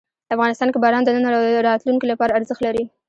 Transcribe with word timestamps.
افغانستان 0.35 0.69
کې 0.71 0.79
باران 0.83 1.03
د 1.03 1.09
نن 1.15 1.25
او 1.37 1.43
راتلونکي 1.69 2.05
لپاره 2.09 2.35
ارزښت 2.37 2.61
لري. 2.67 2.83